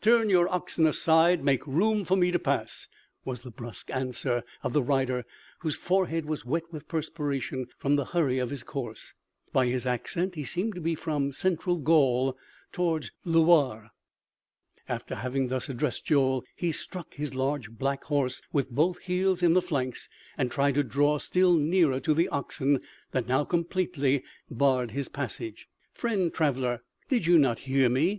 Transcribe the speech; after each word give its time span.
Turn 0.00 0.30
your 0.30 0.48
oxen 0.48 0.86
aside; 0.86 1.44
make 1.44 1.66
room 1.66 2.06
for 2.06 2.16
me 2.16 2.30
to 2.30 2.38
pass," 2.38 2.88
was 3.22 3.42
the 3.42 3.50
brusque 3.50 3.90
answer 3.90 4.42
of 4.62 4.72
the 4.72 4.82
rider, 4.82 5.26
whose 5.58 5.76
forehead 5.76 6.24
was 6.24 6.42
wet 6.42 6.62
with 6.72 6.88
perspiration 6.88 7.66
from 7.76 7.96
the 7.96 8.06
hurry 8.06 8.38
of 8.38 8.48
his 8.48 8.62
course. 8.62 9.12
By 9.52 9.66
his 9.66 9.84
accent 9.84 10.36
he 10.36 10.44
seemed 10.44 10.74
to 10.76 10.80
be 10.80 10.94
from 10.94 11.32
central 11.32 11.76
Gaul, 11.76 12.34
towards 12.72 13.10
the 13.24 13.38
Loire. 13.40 13.90
After 14.88 15.16
having 15.16 15.48
thus 15.48 15.68
addressed 15.68 16.06
Joel, 16.06 16.44
he 16.56 16.72
struck 16.72 17.12
his 17.12 17.34
large 17.34 17.70
black 17.70 18.04
horse 18.04 18.40
with 18.54 18.70
both 18.70 19.00
heels 19.00 19.42
in 19.42 19.52
the 19.52 19.60
flanks 19.60 20.08
and 20.38 20.50
tried 20.50 20.76
to 20.76 20.82
draw 20.82 21.18
still 21.18 21.52
nearer 21.56 22.00
to 22.00 22.14
the 22.14 22.28
oxen 22.30 22.80
that 23.10 23.28
now 23.28 23.44
completely 23.44 24.24
barred 24.50 24.92
his 24.92 25.10
passage. 25.10 25.68
"Friend 25.92 26.32
traveler, 26.32 26.80
did 27.10 27.26
you 27.26 27.36
not 27.38 27.58
hear 27.68 27.90
me?" 27.90 28.12